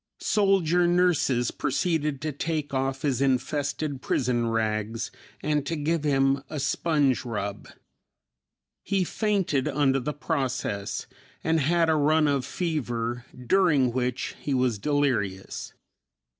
Soldier 0.19 0.87
nurses 0.87 1.51
proceeded 1.51 2.21
to 2.21 2.31
take 2.31 2.73
off 2.73 3.03
his 3.03 3.21
infested 3.21 4.01
prison 4.01 4.47
rags 4.47 5.11
and 5.43 5.63
to 5.67 5.75
give 5.75 6.03
him 6.05 6.41
a 6.49 6.59
sponge 6.59 7.23
rub. 7.23 7.67
He 8.81 9.03
fainted 9.03 9.67
under 9.67 9.99
the 9.99 10.11
process 10.13 11.05
and 11.43 11.59
had 11.59 11.87
a 11.87 11.93
run 11.93 12.27
of 12.27 12.45
fever 12.47 13.27
during 13.45 13.91
which 13.91 14.35
he 14.41 14.55
was 14.55 14.79
delirious. 14.79 15.71